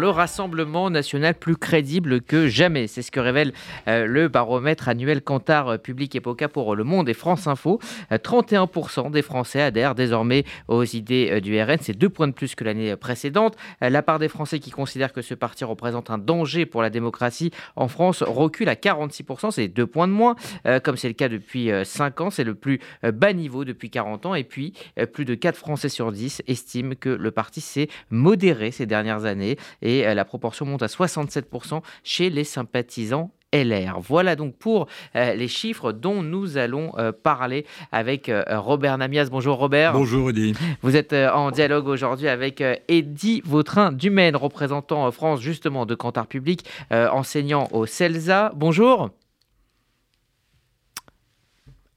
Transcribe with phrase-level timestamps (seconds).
[0.00, 3.52] Le Rassemblement national plus crédible que jamais, c'est ce que révèle
[3.88, 7.80] euh, le baromètre annuel Cantar euh, Public Epoca pour Le Monde et France Info.
[8.12, 12.54] 31% euh, des Français adhèrent désormais aux idées du RN, c'est deux points de plus
[12.54, 13.56] que l'année précédente.
[13.80, 17.50] la part des Français qui considèrent que ce parti représente un danger pour la démocratie
[17.74, 20.36] en France recule à 46%, c'est deux points de moins,
[20.84, 24.34] comme c'est le cas depuis 5 ans, c'est le plus bas niveau depuis 40 ans.
[24.36, 24.74] Et puis,
[25.12, 29.56] plus de 4 Français sur 10 estiment que le parti s'est modéré ces dernières années
[29.88, 33.98] euh, la proportion monte à 67% chez les sympathisants LR.
[34.00, 39.28] Voilà donc pour euh, les chiffres dont nous allons euh, parler avec Robert Namias.
[39.30, 39.92] Bonjour Robert.
[39.92, 40.52] Bonjour Eddy.
[40.82, 46.64] Vous êtes en dialogue aujourd'hui avec Eddy Vautrin Dumaine, représentant France justement de Cantar Public,
[46.90, 48.52] enseignant au CELSA.
[48.54, 49.10] Bonjour.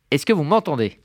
[0.09, 0.99] Est-ce que vous m'entendez?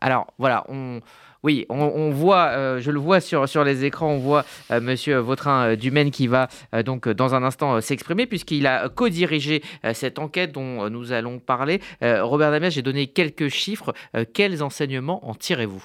[0.00, 1.00] Alors voilà, on,
[1.44, 4.44] oui, on, voit, euh, je le vois sur, les écrans, on voit.
[4.72, 6.48] Euh, Monsieur Vautrin euh, Dumaine qui va
[6.84, 9.62] donc dans un instant s'exprimer puisqu'il a co-dirigé
[9.94, 11.80] cette enquête dont nous allons parler.
[12.02, 13.94] Robert Damias, j'ai donné quelques chiffres.
[14.32, 15.84] quels enseignements en tirez-vous?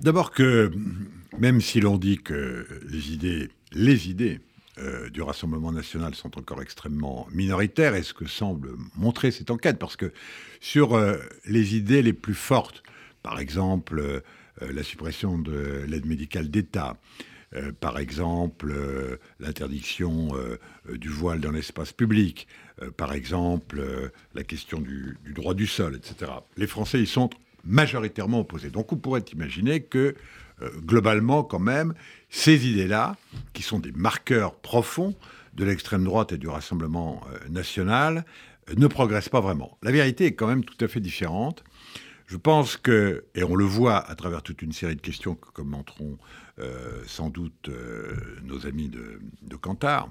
[0.00, 0.70] D'abord que
[1.38, 4.40] même si l'on dit que les idées, les idées
[5.12, 9.96] du Rassemblement national sont encore extrêmement minoritaires, et ce que semble montrer cette enquête, parce
[9.96, 10.12] que
[10.60, 10.98] sur
[11.46, 12.82] les idées les plus fortes,
[13.22, 14.20] par exemple, euh,
[14.62, 16.96] euh, la suppression de l'aide médicale d'État.
[17.54, 18.72] Euh, par exemple,
[19.40, 20.30] l'interdiction
[20.88, 22.46] du voile dans l'espace public,
[22.96, 23.82] par exemple,
[24.34, 26.30] la question du, droit du sol, etc.
[26.56, 27.28] Les Français y sont
[27.64, 28.70] majoritairement opposés.
[28.70, 30.14] Donc on pourrait imaginer que,
[30.86, 31.94] globalement, quand même,
[32.30, 33.16] ces idées-là,
[33.52, 35.16] qui sont des marqueurs profonds
[35.54, 38.24] de l'extrême droite et du Rassemblement national,
[38.76, 39.76] ne progressent pas vraiment.
[39.82, 41.64] La vérité est quand même tout à fait différente.
[42.30, 45.50] Je pense que, et on le voit à travers toute une série de questions que
[45.50, 46.16] commenteront
[46.60, 48.14] euh, sans doute euh,
[48.44, 50.08] nos amis de, de Cantar,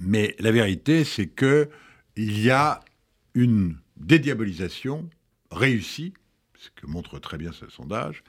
[0.00, 1.68] mais la vérité, c'est que
[2.16, 2.80] il y a
[3.34, 5.10] une dédiabolisation
[5.50, 6.14] réussie,
[6.58, 8.24] ce que montre très bien ce sondage,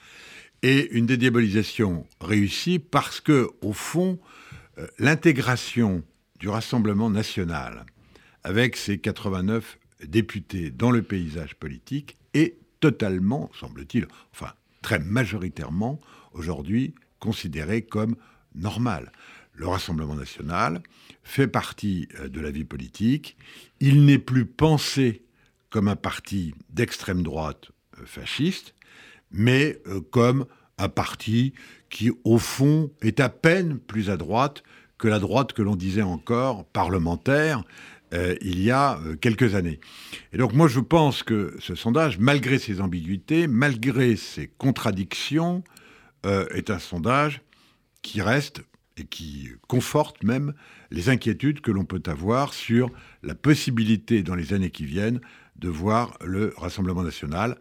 [0.61, 4.19] et une dédiabolisation réussie parce que, au fond,
[4.77, 6.03] euh, l'intégration
[6.37, 7.85] du Rassemblement national
[8.43, 12.17] avec ses 89 députés dans le paysage politique
[12.83, 14.51] totalement, semble-t-il, enfin
[14.81, 16.01] très majoritairement
[16.33, 18.17] aujourd'hui considéré comme
[18.55, 19.13] normal.
[19.53, 20.83] Le Rassemblement national
[21.23, 23.37] fait partie euh, de la vie politique.
[23.79, 25.23] Il n'est plus pensé
[25.69, 28.75] comme un parti d'extrême droite euh, fasciste,
[29.31, 30.45] mais euh, comme
[30.77, 31.53] un parti
[31.89, 34.61] qui, au fond, est à peine plus à droite
[34.97, 37.63] que la droite que l'on disait encore parlementaire,
[38.13, 39.79] euh, il y a euh, quelques années.
[40.31, 45.63] Et donc moi je pense que ce sondage, malgré ses ambiguïtés, malgré ses contradictions,
[46.25, 47.41] euh, est un sondage
[48.01, 48.63] qui reste
[48.97, 50.53] et qui conforte même
[50.91, 52.91] les inquiétudes que l'on peut avoir sur
[53.23, 55.19] la possibilité dans les années qui viennent
[55.57, 57.57] de voir le Rassemblement national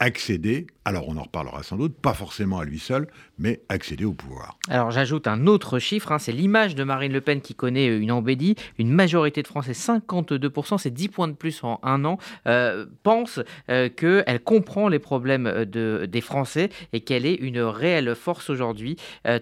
[0.00, 3.06] accéder, alors on en reparlera sans doute, pas forcément à lui seul,
[3.38, 4.58] mais accéder au pouvoir.
[4.68, 8.00] Alors j'ajoute un autre chiffre, hein, c'est l'image de Marine Le Pen qui connaît euh,
[8.00, 8.56] une embédie.
[8.78, 13.40] Une majorité de Français, 52%, c'est 10 points de plus en un an, euh, pensent
[13.70, 18.96] euh, qu'elle comprend les problèmes de, des Français et qu'elle est une réelle force aujourd'hui,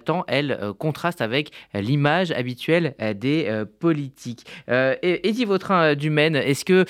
[0.05, 4.47] tant elle contraste avec l'image habituelle des politiques.
[4.69, 6.85] Eddie Vautrin du Maine, est-ce que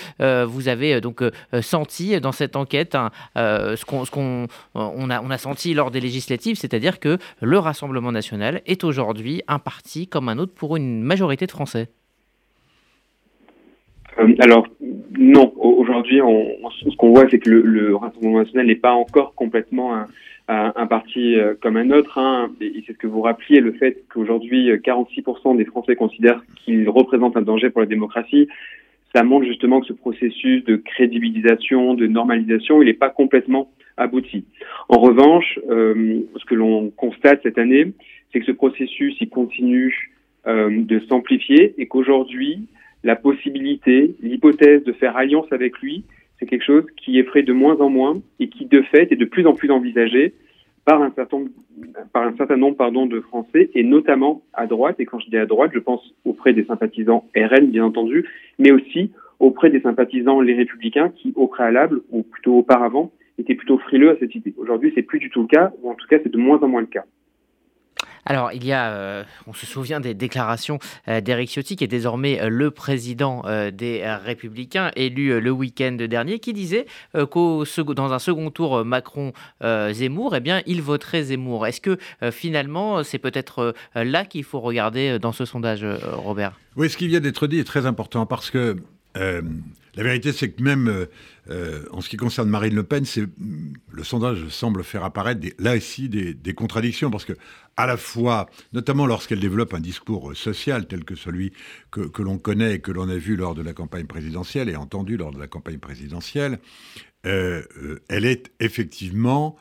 [0.45, 1.23] vous avez donc
[1.61, 2.97] senti dans cette enquête
[3.37, 4.40] euh, ce qu'on
[4.75, 9.43] on a, on a senti lors des législatives, c'est-à-dire que le Rassemblement national est aujourd'hui
[9.49, 11.89] un parti comme un autre pour une majorité de Français.
[14.19, 14.67] Euh, alors
[15.19, 19.95] non, aujourd'hui, ce qu'on voit, c'est que le, Rassemblement national n'est pas encore complètement
[20.49, 22.19] un, parti euh, comme un autre.
[22.19, 26.89] Hein, et c'est ce que vous rappeliez, le fait qu'aujourd'hui, 46% des Français considèrent qu'il
[26.89, 28.49] représente un danger pour la démocratie
[29.15, 34.45] ça montre justement que ce processus de crédibilisation, de normalisation, il n'est pas complètement abouti.
[34.89, 37.93] En revanche, euh, ce que l'on constate cette année,
[38.33, 40.11] c'est que ce processus, il continue
[40.47, 42.67] euh, de s'amplifier et qu'aujourd'hui,
[43.05, 46.05] la possibilité, l'hypothèse de faire alliance avec lui,
[46.39, 49.25] c'est quelque chose qui effraie de moins en moins et qui, de fait, est de
[49.25, 50.35] plus en plus envisagé
[50.85, 54.97] par un certain, nombre de Français, et notamment à droite.
[54.99, 58.27] Et quand je dis à droite, je pense auprès des sympathisants RN, bien entendu,
[58.59, 63.79] mais aussi auprès des sympathisants Les Républicains, qui au préalable, ou plutôt auparavant, étaient plutôt
[63.79, 64.55] frileux à cette idée.
[64.57, 66.69] Aujourd'hui, c'est plus du tout le cas, ou en tout cas, c'est de moins en
[66.69, 67.05] moins le cas.
[68.27, 70.79] Alors, il y a, euh, on se souvient des déclarations
[71.09, 73.43] euh, d'Éric Ciotti, qui est désormais euh, le président
[73.73, 76.87] des Républicains, élu le week-end dernier, qui disait
[77.31, 77.65] qu'au
[77.95, 81.67] dans un second tour Macron-Zemmour, eh bien, il voterait Zemmour.
[81.67, 81.99] Est-ce que
[82.31, 86.59] finalement, c'est peut-être là qu'il faut regarder dans ce sondage, Robert?
[86.77, 88.77] Oui, ce qui vient d'être dit est très important parce que
[89.95, 91.07] la vérité, c'est que même euh,
[91.51, 95.77] euh, en ce qui concerne Marine Le Pen, mm, le sondage semble faire apparaître là
[95.77, 97.33] aussi des, contradictions, parce que
[97.77, 101.53] à la fois, notamment lorsqu'elle développe un discours social tel que celui
[101.91, 105.17] que, l'on connaît et que l'on a vu lors de la campagne présidentielle et entendu
[105.17, 106.59] lors de la campagne présidentielle,
[107.27, 107.63] euh,
[108.09, 109.57] elle est effectivement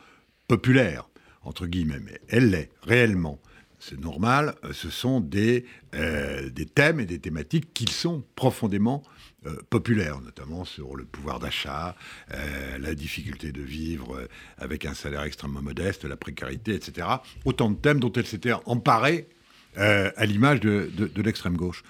[0.48, 1.10] populaire,
[1.44, 3.40] entre guillemets, mais elle l'est réellement
[3.80, 9.04] c'est normal, ce sont des, des thèmes et des thématiques qui sont profondément
[9.46, 11.96] euh, populaire, notamment sur le pouvoir d'achat,
[12.34, 14.28] euh, la difficulté de vivre euh,
[14.58, 17.08] avec un salaire extrêmement modeste, la précarité, etc.
[17.46, 19.30] Autant de thèmes dont elle s'était emparée
[19.78, 21.84] à l'image de, l'extrême gauche.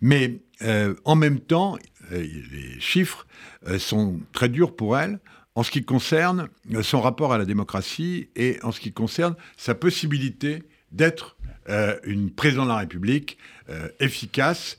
[0.00, 0.40] Mais
[1.04, 1.78] en même temps,
[2.10, 3.24] les chiffres
[3.78, 5.20] sont très durs pour elle
[5.54, 6.48] en ce qui concerne
[6.82, 10.64] son rapport à la démocratie et en ce qui concerne sa possibilité
[10.96, 11.36] d'être
[12.04, 13.38] une présidente de la République
[14.00, 14.78] efficace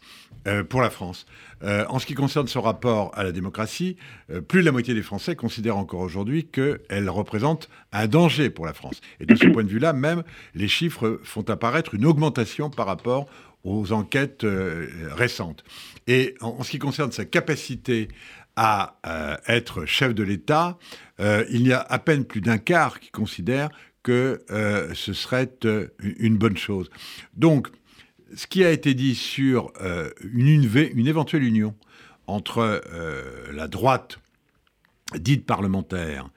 [0.69, 1.25] pour la France.
[1.64, 3.98] Euh, en ce qui concerne son rapport à la démocratie,
[4.30, 8.66] euh, plus de la moitié des Français considèrent encore aujourd'hui qu'elle représente un danger pour
[8.66, 9.02] la France.
[9.19, 10.24] Et de ce point de vue-là, même,
[10.54, 13.25] les chiffres font apparaître une augmentation par rapport
[13.63, 15.63] aux enquêtes euh, récentes.
[16.06, 18.10] Et en, ce qui concerne sa capacité
[18.60, 18.96] à
[19.48, 20.80] être chef de l'État,
[21.20, 23.70] il y a à peine plus d'un quart qui considèrent
[24.07, 24.42] que
[24.94, 25.51] ce serait
[26.00, 26.89] une bonne chose.
[27.36, 27.68] Donc,
[28.36, 31.75] ce qui a été dit sur euh, une, éventuelle union
[32.27, 34.19] entre euh, la droite
[35.15, 36.30] dite parlementaire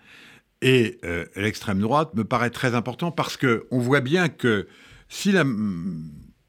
[0.63, 4.69] et euh, l'extrême droite me paraît très important parce qu'on voit bien que
[5.09, 5.45] si la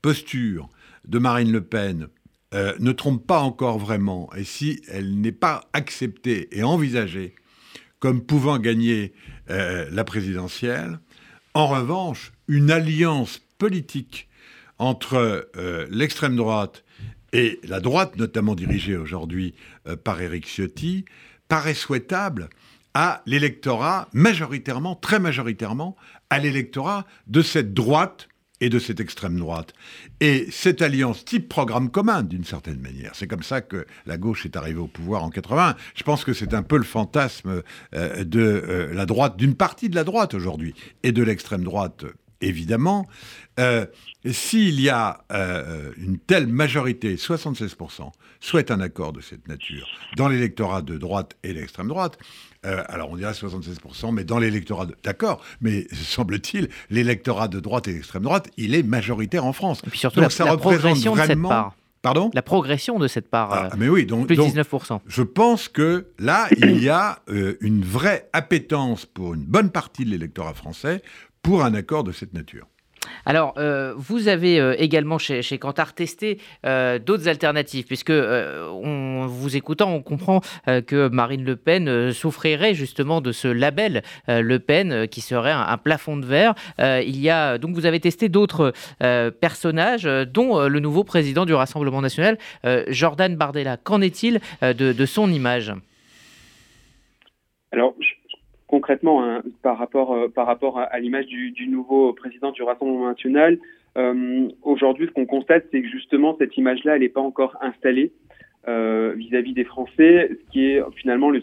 [0.01, 0.69] posture
[1.07, 2.07] de Marine Le Pen
[2.53, 7.33] ne trompe pas encore vraiment et si elle n'est pas acceptée et envisagée
[7.99, 9.13] comme pouvant gagner
[9.47, 10.99] la présidentielle,
[11.53, 14.29] en revanche, une alliance politique
[14.79, 16.83] entre euh, l'extrême droite
[17.33, 19.53] et la droite, notamment dirigée aujourd'hui
[19.87, 21.05] euh, par Éric Ciotti,
[21.47, 22.49] paraît souhaitable
[22.93, 25.95] à l'électorat, majoritairement, très majoritairement,
[26.29, 28.27] à l'électorat de cette droite
[28.61, 29.73] et de cette extrême droite.
[30.21, 33.11] Et cette alliance type programme commun, d'une certaine manière.
[33.13, 35.75] C'est comme ça que la gauche est arrivée au pouvoir en 80.
[35.95, 37.63] Je pense que c'est un peu le fantasme
[37.93, 40.73] euh, de la droite, d'une partie de la droite aujourd'hui,
[41.03, 42.05] et de l'extrême droite
[42.41, 43.07] évidemment,
[43.59, 43.85] euh,
[44.25, 49.87] s'il y a euh, une telle majorité, 76%, souhaite un accord de cette nature
[50.17, 52.17] dans l'électorat de droite et l'extrême droite,
[52.65, 57.93] euh, alors on dirait 76%, mais dans l'électorat d'accord, mais semble-t-il, l'électorat de droite et
[57.93, 59.81] d'extrême droite, il est majoritaire en France.
[59.85, 61.15] Et puis surtout, donc, ça représente vraiment...
[61.15, 61.75] de cette part.
[62.01, 62.31] Pardon?
[62.33, 63.53] La progression de cette part.
[63.53, 65.01] Ah, mais oui, donc, plus 19%.
[65.05, 70.09] je pense que là, il y a une vraie appétence pour une bonne partie de
[70.09, 71.03] l'électorat français
[71.43, 72.67] pour un accord de cette nature.
[73.25, 79.25] Alors, euh, vous avez euh, également chez, chez Kantar testé euh, d'autres alternatives, puisque on,
[79.27, 85.07] vous écoutant, on comprend que Marine Le Pen souffrirait justement de ce label Le Pen,
[85.07, 86.53] qui serait un, plafond de verre.
[86.79, 88.73] il y a donc vous avez testé d'autres
[89.39, 92.37] personnages, dont le nouveau président du Rassemblement national,
[92.87, 93.77] Jordan Bardella.
[93.77, 95.73] Qu'en est-il de, de, son image?
[97.71, 97.93] Alors,
[98.71, 103.59] concrètement, hein, par rapport, euh, par rapport à, l'image du, nouveau président du Rassemblement national,
[103.97, 108.13] euh, aujourd'hui, ce qu'on constate, c'est que justement, cette image-là, elle n'est pas encore installée
[108.69, 111.41] euh, vis-à-vis des Français, ce qui est finalement le,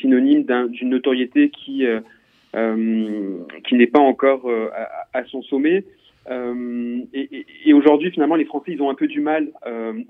[0.00, 1.84] synonyme d'une notoriété qui,
[2.54, 4.48] n'est pas encore
[5.12, 5.84] à, son sommet.
[6.30, 9.50] et, et aujourd'hui, finalement, les Français, ils ont un peu du mal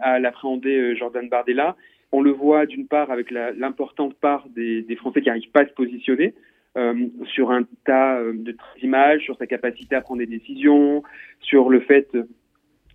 [0.00, 1.74] à l'appréhender, Jordan Bardella.
[2.12, 5.72] On le voit d'une part avec l'importante part des, Français qui n'arrivent pas à se
[5.72, 6.34] positionner
[6.76, 11.02] euh, sur un tas euh, de images, sur sa capacité à prendre des décisions,
[11.40, 12.08] sur le fait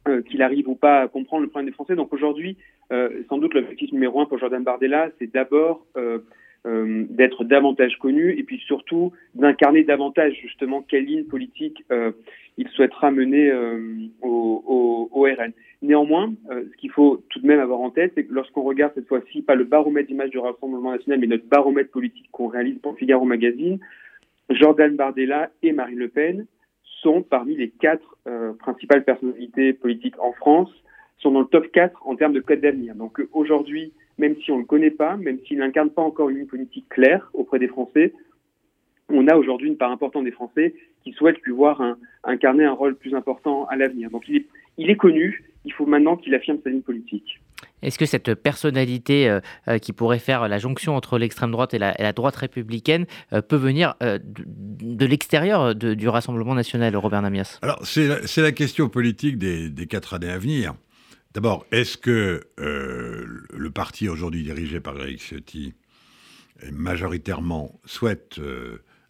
[0.08, 1.96] euh, qu'il arrive ou pas à comprendre le problème des Français.
[1.96, 2.58] Donc aujourd'hui,
[3.28, 5.86] sans doute l'objectif numéro un pour Jordan Bardella, c'est d'abord
[6.64, 11.84] d'être davantage connu et puis surtout d'incarner davantage justement quelle ligne politique
[12.58, 13.52] il souhaitera mener
[14.22, 15.52] au, au, RN.
[15.84, 18.94] Néanmoins, euh, ce qu'il faut tout de même avoir en tête, c'est que lorsqu'on regarde
[18.96, 22.80] cette fois-ci, pas le baromètre d'image du Rassemblement national, mais notre baromètre politique qu'on réalise
[22.80, 23.80] pour Figaro Magazine,
[24.50, 26.48] Jordan Bardella et Marine Le Pen
[27.02, 30.72] sont parmi les quatre euh, principales personnalités politiques en France,
[31.20, 32.96] sont dans le top 4 en termes de code d'avenir.
[32.96, 36.48] Donc aujourd'hui, même si on ne le connaît pas, même s'il n'incarne pas encore une
[36.48, 38.14] politique claire auprès des Français,
[39.10, 41.82] on a aujourd'hui une part importante des Français qui souhaitent lui voir
[42.24, 44.10] incarner un rôle plus important à l'avenir.
[44.10, 47.40] Donc il est connu, il faut maintenant qu'il affirme sa ligne politique.
[47.82, 51.80] Est-ce que cette personnalité euh, euh, qui pourrait faire la jonction entre l'extrême droite et
[51.80, 57.60] la, droite républicaine euh, peut venir de, l'extérieur du Rassemblement national, Robert Namias?
[57.62, 60.74] Alors, c'est la, la, question politique des, des, quatre années à venir.
[61.34, 65.74] D'abord, est-ce que le parti aujourd'hui dirigé par Eric Ciotti
[66.72, 68.40] majoritairement souhaite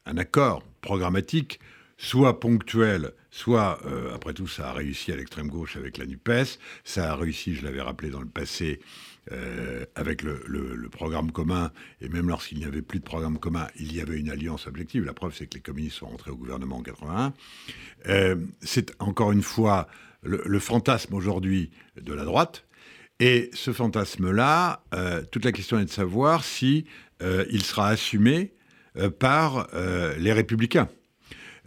[0.06, 1.60] un accord programmatique
[1.98, 6.60] soit ponctuel, soit, euh, après tout, ça a réussi à l'extrême gauche avec la NUPES,
[6.84, 8.80] ça a réussi, je l'avais rappelé dans le passé,
[9.32, 10.38] euh, avec le,
[10.92, 14.30] programme commun, et même lorsqu'il n'y avait plus de programme commun, il y avait une
[14.30, 15.04] alliance objective.
[15.04, 17.34] La preuve, c'est que les communistes sont rentrés au gouvernement en 81.
[18.08, 19.88] Euh, c'est encore une fois
[20.22, 22.66] le, fantasme aujourd'hui de la droite.
[23.20, 24.84] Et ce fantasme-là,
[25.32, 26.86] toute la question est de savoir si
[27.22, 28.54] il sera assumé
[29.20, 29.68] par
[30.20, 30.88] les républicains.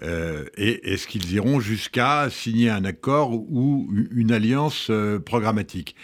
[0.02, 5.94] Euh, et est-ce qu'ils iront jusqu'à signer un accord ou une alliance euh, programmatique?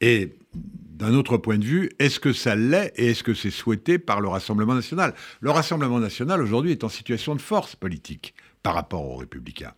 [0.00, 3.98] Et d'un autre point de vue, est-ce que ça l'est et est-ce que c'est souhaité
[3.98, 5.14] par le Rassemblement national?
[5.40, 9.74] Le Rassemblement national aujourd'hui est en situation de force politique par rapport aux républicains.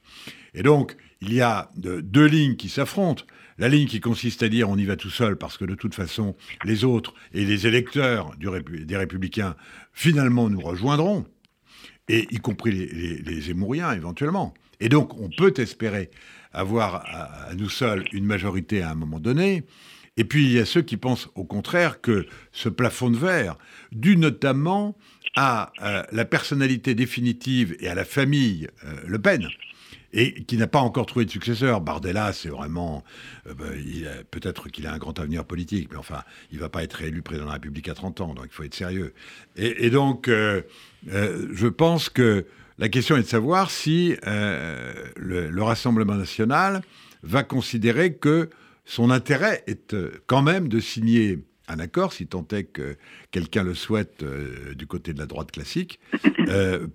[0.55, 3.25] Et donc, il y a deux lignes qui s'affrontent.
[3.57, 5.95] La ligne qui consiste à dire on y va tout seul parce que de toute
[5.95, 9.55] façon, les autres et les électeurs des républicains
[9.93, 11.25] finalement nous rejoindront
[12.09, 14.55] et y compris les, les, éventuellement.
[14.81, 16.11] Et donc on peut espérer
[16.53, 19.65] avoir à, nous seuls une majorité à un moment donné.
[20.17, 23.57] Et puis il y a ceux qui pensent au contraire que ce plafond de verre,
[23.91, 24.97] dû notamment
[25.37, 29.49] à euh, la personnalité définitive et à la famille euh, Le Pen,
[30.15, 31.81] et qui n'a pas encore trouvé de successeur.
[31.81, 33.05] Bardella, c'est vraiment.
[33.47, 33.65] Euh, bah,
[34.31, 37.21] peut-être qu'il a un grand avenir politique, mais enfin, il ne va pas être élu
[37.21, 39.13] président de la République à 30 ans, donc il faut être sérieux.
[39.57, 40.63] Et, donc, euh,
[41.11, 42.47] euh, je pense que
[42.79, 46.83] la question est de savoir si le, Rassemblement national
[47.23, 48.51] va considérer que
[48.85, 52.97] son intérêt est quand même de signer un accord, si tant est que
[53.31, 54.23] quelqu'un le souhaite
[54.77, 55.99] du côté de la droite classique,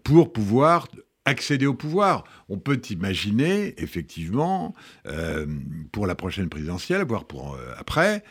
[0.04, 0.88] pour pouvoir
[1.29, 2.24] accéder au pouvoir.
[2.50, 4.74] On peut imaginer, effectivement,
[5.05, 5.45] euh,
[5.91, 8.24] pour la prochaine présidentielle, voire pour euh, après,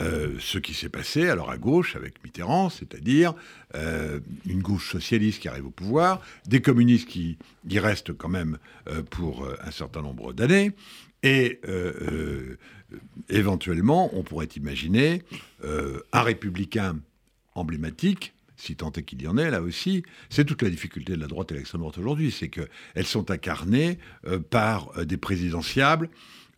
[0.00, 3.34] euh, ce qui s'est passé alors à gauche avec Mitterrand, c'est-à-dire
[4.46, 7.36] une gauche socialiste qui arrive au pouvoir, des communistes qui
[7.68, 8.56] y restent quand même
[9.10, 10.72] pour un certain nombre d'années,
[11.22, 11.60] et
[13.28, 15.22] éventuellement, on pourrait imaginer
[15.62, 16.96] un républicain
[17.54, 21.20] emblématique si tant est qu'il y en ait là aussi, c'est toute la difficulté de
[21.20, 26.08] la droite et l'extrême droite aujourd'hui, c'est qu'elles sont incarnées euh, par euh, des présidentiables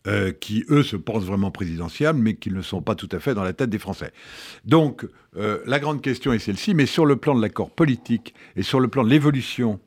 [0.07, 3.33] euh, qui, eux, se pensent vraiment présidentiables, mais qui ne sont pas tout à fait
[3.33, 4.13] dans la tête des Français.
[4.65, 8.79] Donc, la grande question est celle-ci, mais sur le plan de l'accord politique et sur
[8.79, 9.79] le plan de l'évolution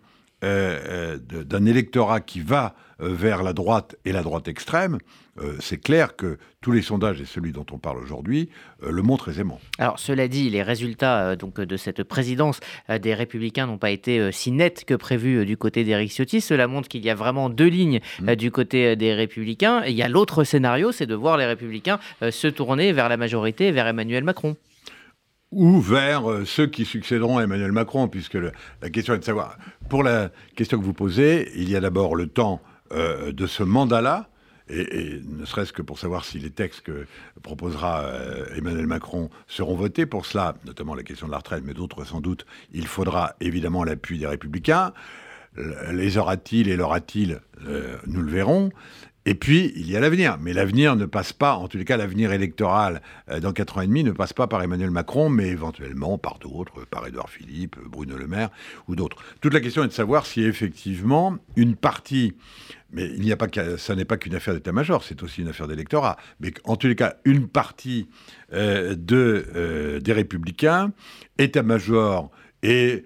[0.43, 4.99] d'un électorat qui va vers la droite et la droite extrême,
[5.41, 8.51] euh, c'est clair que tous les sondages, et celui dont on parle aujourd'hui,
[8.83, 9.61] euh, le montrent aisément.
[9.79, 12.61] Alors, cela dit, les résultats euh, donc, de cette présidence
[13.01, 16.41] des Républicains n'ont pas été si nets que prévu du côté d'Éric Ciotti.
[16.41, 18.35] Cela montre qu'il y a vraiment deux lignes mmh.
[18.35, 19.83] du côté des Républicains.
[19.85, 21.99] Et il y a l'autre scénario, c'est de voir les Républicains
[22.31, 24.57] se tourner vers la majorité, vers Emmanuel Macron
[25.53, 28.39] ou vers ceux qui succéderont à Emmanuel Macron, puisque
[28.81, 29.57] la question est de savoir,
[29.89, 34.29] pour la question que vous posez, il y a d'abord le temps de ce mandat-là,
[34.73, 37.07] et, ne serait-ce que pour savoir si les textes que
[37.43, 40.07] proposera euh, Emmanuel Macron seront votés.
[40.07, 43.85] Pour cela, notamment la question de la retraite, mais d'autres sans doute, il faudra évidemment
[43.85, 44.93] l'appui des républicains.
[45.91, 48.71] Les aura-t-il et l'aura-t-il euh, Nous le verrons.
[49.25, 50.37] Et puis, il y a l'avenir.
[50.41, 53.83] Mais l'avenir ne passe pas, en tous les cas, l'avenir électoral euh, dans quatre ans
[53.83, 57.77] et demi ne passe pas par Emmanuel Macron, mais éventuellement par d'autres, par Édouard Philippe,
[57.85, 58.51] Bruno Le Maire
[58.89, 59.19] ou d'autres.
[59.41, 62.35] Toute la question est de savoir si effectivement une partie,
[62.93, 65.69] mais il n'y a pas ça n'est pas qu'une affaire d'état-major, c'est aussi une affaire
[65.69, 68.09] d'électorat, mais en tous les cas, une partie
[68.53, 70.93] euh, de, euh, des républicains,
[71.39, 72.31] état-major
[72.63, 73.05] et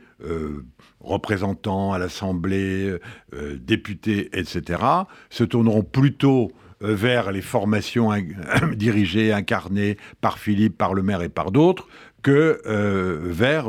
[1.07, 2.99] représentants à l'Assemblée,
[3.35, 4.83] euh, députés, etc.,
[5.31, 6.51] se tourneront plutôt
[6.83, 8.11] euh, vers les formations
[8.75, 11.89] dirigées, incarnées par Philippe, par le maire et par d'autres,
[12.23, 13.69] que euh, vers,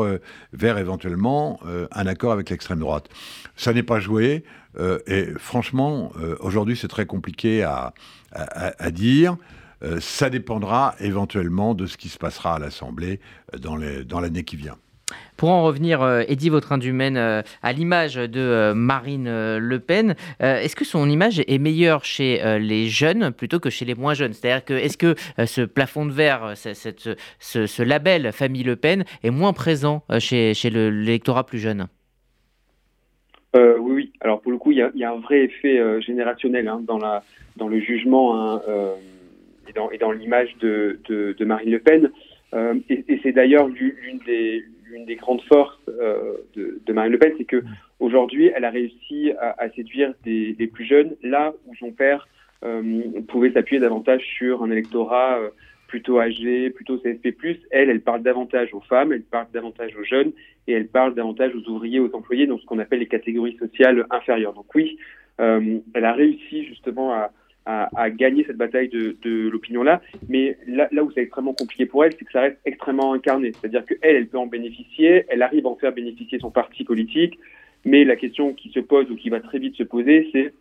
[0.51, 1.59] vers éventuellement
[1.91, 3.07] un accord avec l'extrême droite.
[3.55, 4.43] Ça n'est pas joué,
[5.05, 7.93] et franchement, aujourd'hui c'est très compliqué à,
[8.31, 9.37] à dire.
[9.99, 13.19] ça dépendra éventuellement de ce qui se passera à l'Assemblée
[13.59, 13.75] dans
[14.19, 14.77] l'année qui vient.
[15.37, 20.75] Pour en revenir, euh, Eddie Vautrin-Dumaine, euh, à l'image de euh, Marine Le Pen, est-ce
[20.75, 24.33] que son image est meilleure chez les jeunes plutôt que chez les moins jeunes?
[24.33, 29.53] C'est-à-dire que est-ce que ce plafond de verre, ce, label Famille Le Pen est moins
[29.53, 31.87] présent chez, chez l'électorat plus jeune?
[33.53, 34.11] Oui, oui.
[34.21, 37.23] Alors pour le coup, il y a, un vrai effet générationnel hein, dans, la,
[37.55, 38.61] dans le jugement hein,
[39.67, 42.11] et dans, l'image de, de, Marine Le Pen.
[42.89, 47.45] et c'est d'ailleurs l'une des, l'une des grandes forces de, de, Marine Le Pen, c'est
[47.45, 47.63] que
[47.99, 52.27] aujourd'hui, elle a réussi à, séduire des, des, plus jeunes là où son père
[53.27, 55.39] pouvait s'appuyer davantage sur un électorat
[55.87, 57.33] plutôt âgée, plutôt CSP+,
[57.71, 60.31] elle, elle parle davantage aux femmes, elle parle davantage aux jeunes
[60.67, 64.05] et elle parle davantage aux ouvriers, aux employés, dans ce qu'on appelle les catégories sociales
[64.09, 64.53] inférieures.
[64.53, 64.97] Donc oui,
[65.39, 67.31] euh, elle a réussi justement à,
[67.67, 72.13] à, gagner cette bataille de, l'opinion-là, mais là, là où c'est extrêmement compliqué pour elle,
[72.13, 73.51] c'est que ça reste extrêmement incarné.
[73.51, 77.37] C'est-à-dire qu'elle, elle peut en bénéficier, elle arrive à en faire bénéficier son parti politique,
[77.83, 80.53] mais la question qui se pose ou qui va très vite se poser, c'est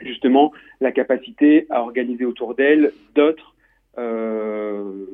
[0.00, 3.54] justement la capacité à organiser autour d'elle d'autres
[3.96, 5.06] euh,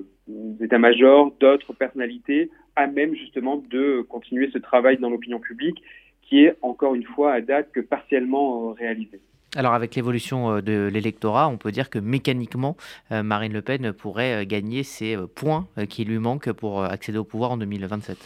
[0.60, 5.82] états-majors, d'autres personnalités, à même justement de continuer ce travail dans l'opinion publique
[6.22, 9.20] qui est encore une fois à date que partiellement euh, réalisé.
[9.56, 12.76] Alors avec l'évolution euh, de l'électorat, on peut dire que mécaniquement,
[13.10, 17.56] Marine Le Pen pourrait gagner ces points qui lui manquent pour accéder au pouvoir en
[17.56, 18.16] 2027.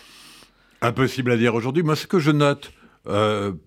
[0.83, 1.83] Impossible à dire aujourd'hui.
[1.83, 2.73] Moi, ce que je note,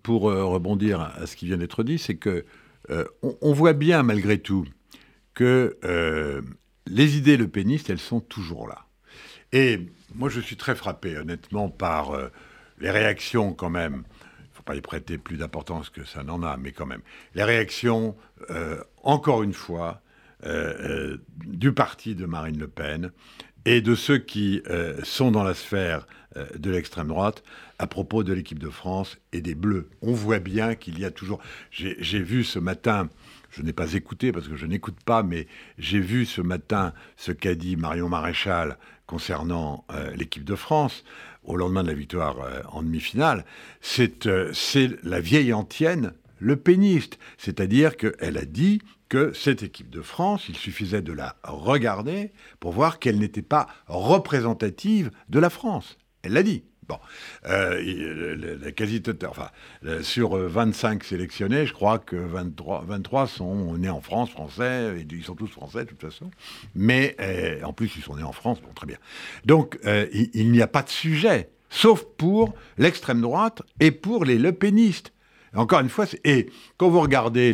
[0.03, 2.45] pour rebondir à ce qui vient d'être dit, c'est que
[3.21, 4.65] on, voit bien malgré tout
[5.33, 5.77] que
[6.89, 8.85] les idées le péniste, elles sont toujours là.
[9.51, 12.27] Et moi, je suis très frappé, honnêtement, par euh,
[12.79, 14.03] les réactions quand même.
[14.67, 17.01] Pas y prêter plus d'importance que ça n'en a, mais quand même.
[17.33, 18.15] Les réactions,
[18.51, 20.01] euh, encore une fois,
[20.45, 23.11] euh, du parti de Marine Le Pen
[23.65, 24.61] et de ceux qui
[25.03, 26.07] sont dans la sphère
[26.55, 27.43] de l'extrême droite
[27.79, 29.89] à propos de l'équipe de France et des Bleus.
[30.01, 31.41] On voit bien qu'il y a toujours...
[31.71, 33.09] J'ai vu ce matin
[33.57, 35.47] je n'ai pas écouté parce que je n'écoute pas, mais
[35.77, 41.03] j'ai vu ce matin ce qu'a dit Marion Maréchal concernant euh, l'équipe de France
[41.47, 43.45] au lendemain de la victoire euh, en demi-finale.
[43.99, 47.17] Euh, c'est la vieille antienne, le péniste.
[47.37, 52.73] C'est-à-dire qu'elle a dit que cette équipe de France, il suffisait de la regarder pour
[52.73, 55.97] voir qu'elle n'était pas représentative de la France.
[56.21, 56.63] Elle l'a dit.
[56.87, 56.99] Bon,
[57.45, 59.49] euh, la quasi enfin,
[60.01, 65.23] sur 25 euh, sélectionnés, je crois que 23, 23 sont nés en France, français, ils
[65.23, 66.31] sont tous français de toute façon.
[66.75, 68.97] Mais euh, en plus, ils sont nés en France, bon, très bien.
[69.45, 75.11] Donc, il, n'y a pas de sujet, sauf pour l'extrême droite et pour les lepénistes.
[75.55, 77.53] Encore une fois, et quand vous regardez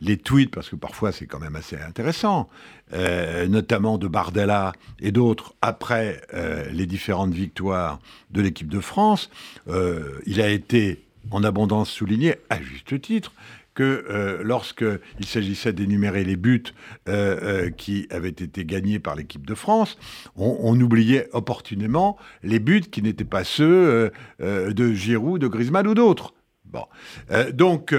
[0.00, 2.48] les, tweets, parce que parfois c'est quand même assez intéressant,
[2.92, 7.98] euh, notamment de Bardella et d'autres, après euh, les différentes victoires
[8.30, 9.30] de l'équipe de France,
[9.68, 13.32] euh, il a été en abondance souligné, à juste titre,
[13.74, 16.72] que lorsqu'il s'agissait d'énumérer les buts
[17.76, 19.98] qui avaient été gagnés par l'équipe de France,
[20.34, 25.92] on, on, oubliait opportunément les buts qui n'étaient pas ceux de Giroud, de Griezmann ou
[25.92, 26.32] d'autres.
[26.70, 26.84] Bon.
[27.52, 27.94] donc,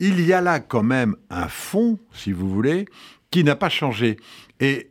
[0.00, 2.86] il y a là quand même un fond, si vous voulez,
[3.30, 4.18] qui n'a pas changé.
[4.60, 4.88] Et,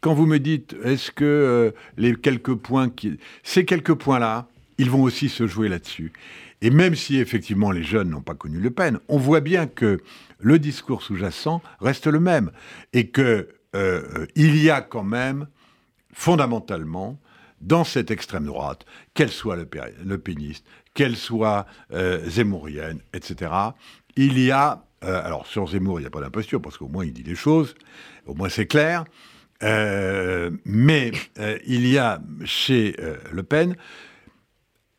[0.00, 3.18] quand vous me dites, est-ce que euh, les quelques points, qui...
[3.44, 6.12] ces quelques points-là, ils vont aussi se jouer là-dessus.
[6.60, 10.00] Et même si effectivement les jeunes n'ont pas connu Le Pen, on voit bien que
[10.40, 12.50] le discours sous-jacent reste le même
[12.92, 15.46] et que euh, il y a quand même
[16.12, 17.18] fondamentalement
[17.62, 19.68] dans cette extrême droite, qu'elle soit le,
[20.04, 23.50] le péniste, qu'elle soit euh, zémourienne, etc.,
[24.16, 27.04] il y a euh, alors sur Zemmour, il n'y a pas d'imposture parce qu'au moins
[27.04, 27.74] il dit les choses,
[28.26, 29.04] au moins c'est clair.
[29.62, 32.96] Euh, mais euh, il y a chez
[33.30, 33.76] Le Pen,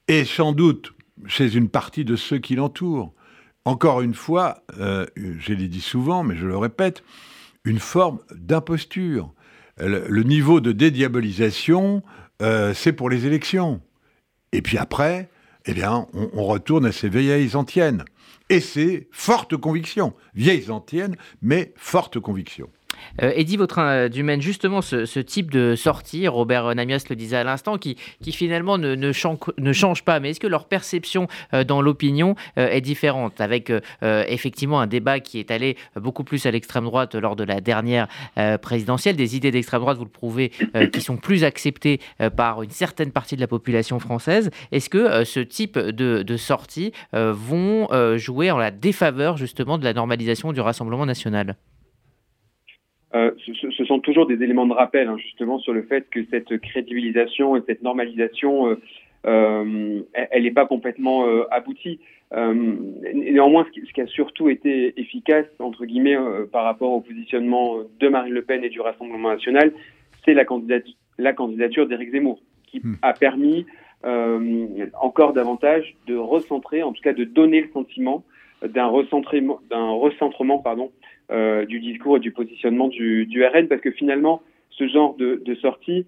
[0.07, 0.93] et sans doute
[1.27, 3.13] chez une partie de ceux qui l'entourent,
[3.65, 7.03] encore une fois, je l'ai dit souvent, mais je le répète,
[7.63, 9.33] une forme d'imposture.
[9.77, 12.03] Le, niveau de dédiabolisation,
[12.39, 13.81] c'est pour les élections.
[14.51, 15.29] Et puis après,
[15.65, 18.03] eh bien, on, on retourne à ces vieilles antiennes.
[18.49, 22.69] Et c'est forte conviction, vieilles antiennes, mais forte conviction.
[23.21, 27.77] Euh, Eddie votre Dumaine, justement, ce, type de sortie, Robert Namias le disait à l'instant,
[27.77, 27.97] qui,
[28.31, 33.41] finalement ne, change, pas, mais est-ce que leur perception euh, dans l'opinion euh, est différente
[33.41, 37.61] Avec effectivement un débat qui est allé beaucoup plus à l'extrême droite lors de la
[37.61, 38.07] dernière
[38.61, 40.51] présidentielle, des idées d'extrême droite, vous le prouvez,
[40.91, 41.99] qui sont plus acceptées
[42.35, 44.49] par une certaine partie de la population française.
[44.71, 47.87] Est-ce que ce type de, de sorties vont
[48.17, 51.55] jouer en la défaveur justement de la normalisation du Rassemblement national?
[53.15, 56.57] Euh, ce, sont toujours des éléments de rappel, hein, justement, sur le fait que cette
[56.59, 58.75] crédibilisation et cette normalisation, euh,
[59.25, 61.99] euh elle n'est pas complètement aboutie.
[62.33, 66.17] néanmoins, ce qui, a surtout été efficace, entre guillemets,
[66.51, 69.71] par rapport au positionnement de Marine Le Pen et du Rassemblement national,
[70.25, 72.95] c'est la, candidature, la candidature d'Éric Zemmour, qui hmm.
[73.01, 73.65] a permis
[74.99, 78.25] encore davantage de recentrer, en tout cas de donner le sentiment
[78.67, 80.91] d'un recentrement, d'un recentrement pardon,
[81.29, 86.05] du discours et du positionnement du, RN, parce que finalement, ce genre de, sortie,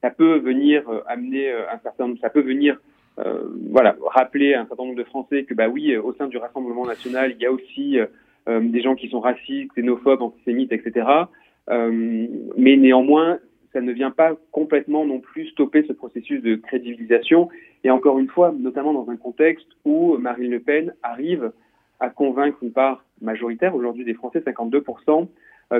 [0.00, 2.78] ça peut venir amener un certain, ça peut venir
[3.18, 6.38] euh, voilà, rappeler à un certain nombre de Français que bah oui, au sein du
[6.38, 7.98] Rassemblement national, il y a aussi
[8.48, 11.06] euh, des gens qui sont racistes, xénophobes, antisémites, etc.
[11.68, 13.38] Euh, mais néanmoins,
[13.72, 17.48] ça ne vient pas complètement non plus stopper ce processus de crédibilisation.
[17.84, 21.52] Et encore une fois, notamment dans un contexte où Marine Le Pen arrive
[22.02, 25.28] à convaincre une part majoritaire aujourd'hui des Français, 52%,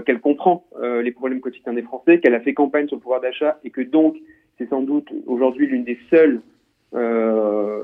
[0.07, 3.59] qu'elle comprend les problèmes quotidiens des Français, qu'elle a fait campagne sur le pouvoir d'achat
[3.63, 4.17] et que donc
[4.57, 6.41] c'est sans doute aujourd'hui l'une des seules
[6.95, 7.81] euh,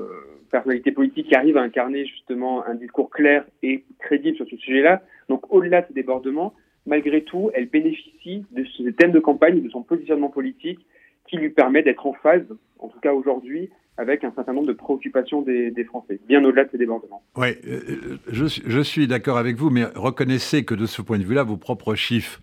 [0.51, 5.03] personnalité politique qui arrive à incarner justement un discours clair et crédible sur ce sujet-là.
[5.29, 6.53] Donc au-delà de ce débordement,
[6.87, 10.79] malgré tout, elle bénéficie de ce thème de campagne, de son positionnement politique
[11.27, 12.45] qui lui permet d'être en phase,
[12.79, 13.69] en tout cas aujourd'hui,
[13.99, 17.21] avec un certain nombre de préoccupations des, Français, bien au-delà de ces débordements.
[17.35, 21.23] Oui, euh, je, je, suis d'accord avec vous, mais reconnaissez que de ce point de
[21.23, 22.41] vue-là, vos propres chiffres,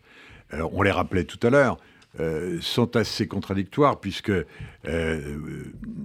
[0.53, 1.77] on les rappelait tout à l'heure,
[2.19, 5.37] euh, sont assez contradictoires puisque euh,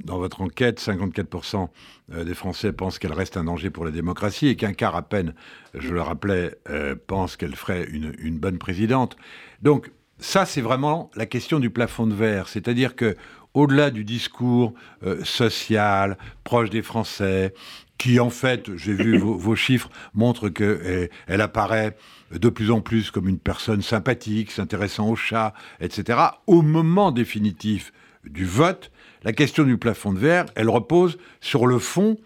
[0.03, 1.69] dans votre enquête, 54%
[2.11, 5.03] euh, des Français pensent qu'elle reste un danger pour la démocratie et qu'un quart à
[5.03, 5.33] peine,
[5.73, 6.53] je le rappelais,
[7.07, 9.15] pense qu'elle ferait une, bonne présidente.
[9.61, 13.15] Donc ça, c'est vraiment la question du plafond de verre, c'est-à-dire que
[13.53, 14.73] au-delà du discours
[15.23, 17.53] social, proche des Français,
[17.97, 21.95] qui en fait, j'ai vu vos, chiffres, montrent qu'elle elle apparaît
[22.31, 26.19] de plus en plus comme une personne sympathique, s'intéressant aux chats, etc.
[26.47, 28.91] Au moment définitif du vote,
[29.23, 32.17] la question du plafond de verre, elle repose sur le fond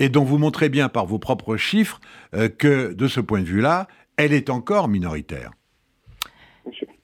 [0.00, 2.00] et dont vous montrez bien par vos propres chiffres
[2.34, 5.52] euh, que de ce point de vue-là, elle est encore minoritaire.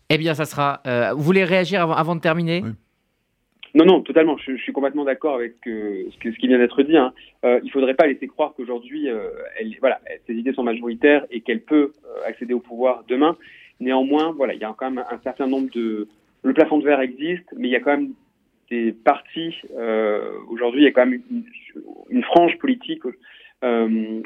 [0.09, 0.81] Eh bien, ça sera.
[0.87, 2.65] Euh, vous voulez réagir avant, de terminer?
[3.77, 4.39] Non, non, totalement.
[4.39, 6.97] Je, suis complètement d'accord avec euh, ce, qui vient d'être dit.
[6.97, 7.13] Hein.
[7.45, 9.29] Euh, il ne faudrait pas laisser croire qu'aujourd'hui, euh,
[10.27, 11.93] ses idées sont majoritaires et qu'elle peut
[12.25, 13.37] accéder au pouvoir demain.
[13.81, 16.09] Néanmoins, voilà, il y a quand même un certain nombre de.
[16.43, 18.15] Le plafond de verre existe, mais il y a quand même
[18.71, 19.61] des partis.
[20.49, 21.21] Aujourd'hui, il y a quand même
[22.09, 23.03] une, frange politique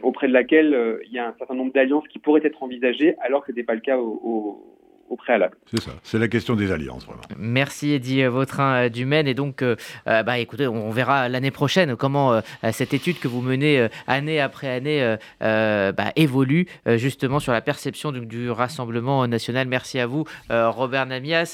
[0.02, 3.40] auprès de laquelle il y a un certain nombre d'alliances qui pourraient être envisagées, alors
[3.40, 4.79] que ce n'était pas le cas au
[5.16, 5.56] préalable.
[5.66, 7.22] C'est ça, c'est la question des alliances vraiment.
[7.36, 11.50] Merci Eddy Vautrin euh, du Maine et donc euh, euh, bah, écoutez, on verra l'année
[11.50, 12.40] prochaine comment
[12.72, 18.26] cette étude que vous menez année après année bah, évolue justement sur la perception du,
[18.26, 19.68] du, Rassemblement national.
[19.68, 21.46] Merci à vous Robert Namias.